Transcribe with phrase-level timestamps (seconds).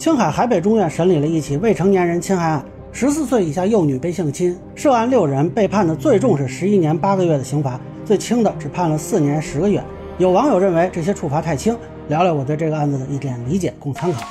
[0.00, 9.84] 青海海北中院审理了一起未成年人侵害案，十四岁以下幼女被性侵，涉案六人被判的最重是十一年八个月的刑罚，最轻的只判了四年十个月。
[10.16, 11.76] 有网友认为这些处罚太轻，
[12.08, 14.22] 聊聊我对这个案子的一点理解，供参考。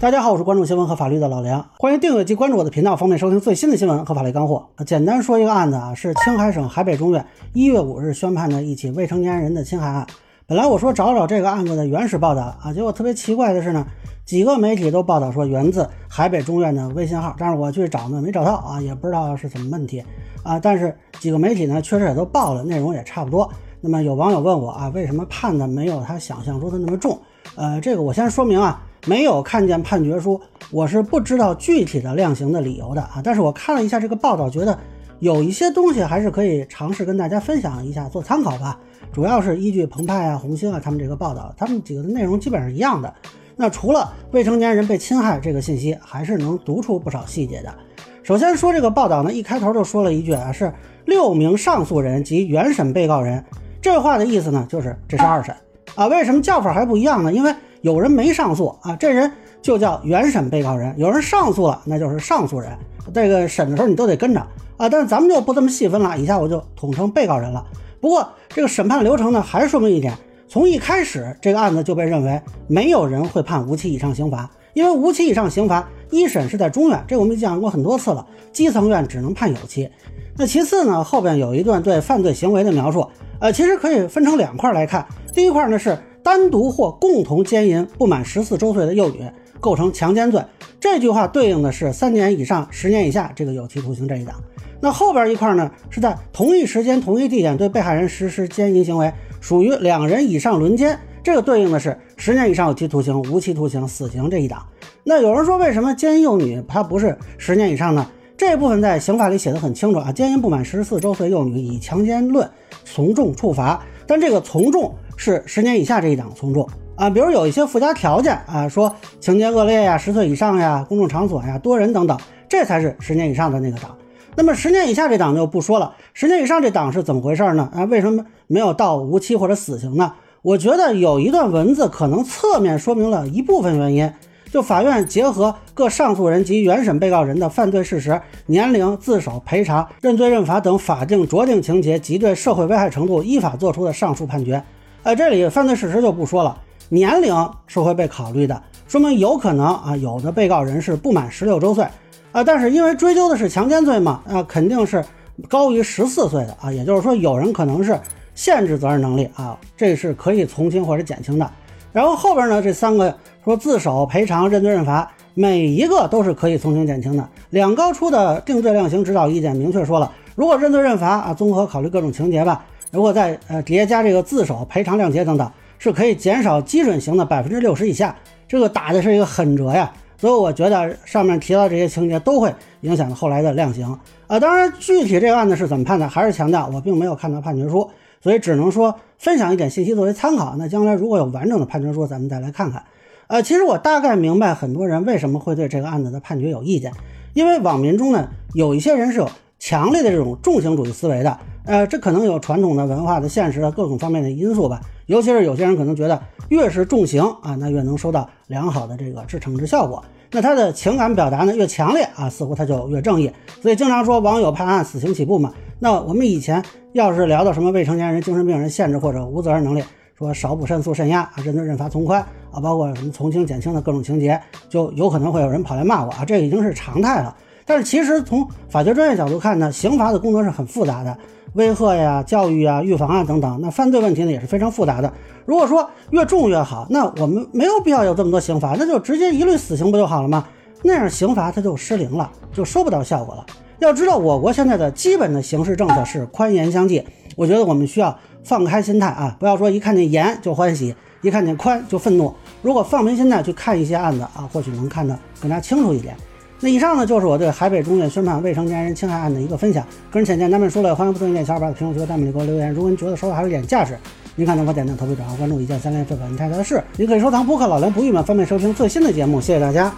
[0.00, 4.68] 大家好，我是关注新闻和法律的老梁，欢迎订阅及关注我的频道，方便收听最新的新闻和法律干货。
[4.86, 10.06] 简单说一个案子啊，是青海省海北中院一月五日宣判的一起未成年人的侵害案。
[10.50, 13.86] 本来我说找找这个案子的原始报道啊，结果特别奇怪的是呢，
[14.24, 20.02] 几个媒体都报道说源自海北中院的微信号，但是我去找呢没找到啊，也不知道是什么问题
[20.42, 20.58] 啊。
[20.58, 23.48] 但是几个媒体呢确实也都报了，内容也差不多。
[23.80, 27.16] 那么有网友问我啊，为什么判的没有他想象中的那么重？
[27.54, 28.82] 呃，这个我先说明啊。
[29.06, 30.38] 没有看见判决书，
[30.70, 33.22] 我是不知道具体的量刑的理由的啊。
[33.24, 34.76] 但是我看了一下这个报道，觉得
[35.20, 38.80] 有一些东西还是可以尝试跟大家分享一下，做参考吧。
[39.12, 43.12] 主要是依据澎湃啊、红星啊他们这个报道，他们几个的内容基本上一样的。
[43.54, 47.74] 那除了未成年人被侵害这个信息，还是能读出不少细节的。
[48.22, 50.72] 首先说这个报道呢，一开头就说了一句啊，是
[51.04, 53.44] 六名上诉人及原审被告人。
[53.82, 55.54] 这话的意思呢，就是这是二审
[55.96, 56.06] 啊。
[56.06, 57.30] 为什么叫法还不一样呢？
[57.30, 59.30] 因为有人没上诉啊，这人
[59.62, 62.70] 就叫原审被告人；有人上诉了，那就是上诉人。
[63.12, 64.40] 这个审的时候你都得跟着
[64.76, 64.88] 啊。
[64.88, 67.64] 但是咱们就不这么细分了，以下我就统称被告人了。
[68.00, 70.14] 不过这个审判流程呢，还是说明一点：
[70.48, 79.90] 从一开始这个案子就被认为没有人会判无期以上刑罚，因为无期以上刑罚一审是在中院，这我们讲过很多次了，基层院只能判有期。
[80.36, 83.06] 那其次呢，后边有一段对犯罪行为的描述，
[83.40, 85.06] 呃，其实可以分成两块来看。
[85.34, 85.98] 第一块呢是。
[86.22, 89.24] 单独或共同奸淫不满十四周岁的幼女，
[89.60, 90.42] 构成强奸罪。
[90.80, 94.34] 这句话对应的是三年以上十年以下这个有期徒刑这一档。
[94.80, 104.66] 那后边一块呢，是在同一时间、同一地点对被害人实施奸淫行为，属于两人以上轮奸，这个对应的是十年以上有期徒刑、无期徒刑、死刑这一档。
[105.04, 108.10] 那有人说，为什么奸淫幼女它不是十年以上呢？
[108.38, 112.48] 这部分在刑法里写的很清楚啊，奸淫不满十四周岁幼女以强奸论
[112.86, 114.94] 从重处罚，但这个从重。
[115.22, 116.66] 是十年以下这一档从重
[117.00, 122.14] 啊，比如有一些附加条件啊，说情节恶劣呀、十岁以上呀、公众场所呀、多人等等，
[122.46, 123.96] 这才是十年以上的那个档。
[124.36, 127.70] 那么十年以下这档就不说了，十年以上这档是怎么回事呢？
[127.74, 130.12] 啊，为什么没有到无期或者死刑呢？
[130.42, 134.12] 我觉得有一段文字可能侧面说明了一部分原因。
[134.52, 144.62] 就法院结合各上诉人及原审被告人的犯罪事实、年龄、自首、赔偿、认罪认罚等法定酌定情节及对社会危害程度，依法作出的上述判决。
[145.02, 146.58] 呃，这里犯罪事实就不说了，
[146.92, 147.32] 年龄
[147.68, 151.86] 是会被考虑的，说明有可能啊，有的被告人是不满十六周岁
[152.32, 155.02] 啊，但是因为追究的是强奸罪嘛，啊，肯定是
[155.48, 157.96] 高于十四岁的啊，也就是说有人可能是
[158.34, 161.48] 限制责任能力啊，这是可以从轻或者减轻的。
[161.92, 167.28] 然后后边呢，这三个说自首、赔偿、认罪认罚，每一个都是可以从轻减轻的。
[167.50, 172.64] 两高出的定罪量刑指导意见明确说了，如果认罪认罚啊，综合考虑各种情节吧。
[172.90, 175.48] 如果再呃叠加这个自首、赔偿、谅解等等，
[175.80, 178.14] 是可以减少基准刑的百分之六十以下。
[178.46, 182.52] 这个打的是一个狠折呀，所以我觉得上面提到这些情节都会
[182.82, 183.96] 影响后来的量刑
[184.26, 184.38] 啊。
[184.38, 187.88] 当然，具体这个案子是怎么判的，还是强调我并没有看到判决书，
[188.20, 190.56] 所以只能说分享一点信息作为参考。
[190.58, 192.84] 那将来如果有完整的判决书，咱们再来看看。
[193.28, 196.92] 呃，其实我大概明白很多人为什么会对这个案子的判决有意见，
[197.32, 199.30] 因为网民中呢有一些人是有
[199.60, 201.38] 强烈的这种重型主义思维的。
[201.66, 204.80] 呃，这可能有传统的文化的、现实的各种方面的因素吧。
[205.06, 210.02] 尤其是有些人可能觉得，越是重刑啊，那越能收到良好的这个制惩治效果。
[210.32, 213.30] 那他的情感表达呢越强烈啊，似乎他就越正义。
[213.60, 215.52] 所以经常说网友判案死刑起步嘛。
[215.78, 219.82] 那我们以前要是聊到什么未成年人、精神病人限制或者无责任能力，
[220.16, 227.36] 说少补申诉慎压啊，认罪认罚从宽啊，包括什么从轻减轻的各种情节，就有可能会有人跑来骂我啊，这已经是常态了。
[227.64, 231.16] 但是其实从法学专业角度看呢，刑罚的功能是很复杂的。
[231.54, 235.12] 威吓呀、教育啊、预防啊等等，那犯罪问题呢也是非常复杂的。
[235.44, 240.46] 如果说越重越好，那我们没有必要有这么多刑罚，那就直接一律死刑不就好了吗？
[240.84, 243.44] 那样刑罚它就失灵了，就收不到效果了。
[243.80, 247.04] 要知道，我国现在的基本的刑事政策是宽严相济，
[247.34, 252.32] 我觉得我们需要放开心态啊，不要说一看见严就欢喜，一看见宽就愤怒。
[252.62, 256.16] 如果放平心态去看一些案子啊，或许能看得更加清楚一点。
[256.62, 259.82] 那以上呢，就是我对海北中院宣判未成年人侵害案的一个分享。
[260.10, 262.70] 个人浅见难免说了，欢迎不同意见小伙伴在评论区和弹幕里给我留言。
[262.70, 263.96] 如果您觉得说的还有点价值，
[264.36, 266.82] 您看能否点赞、投币、转发、关注，一键三连，非法您太太的事。
[266.96, 269.40] 您可以收藏播客老梁不郁闷，方便收听最新的节目。
[269.40, 269.90] 谢谢大家。